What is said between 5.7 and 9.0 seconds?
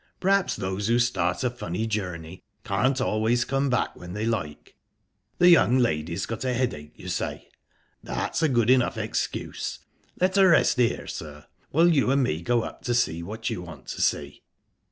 lady's got a headache, you say. That's a good enough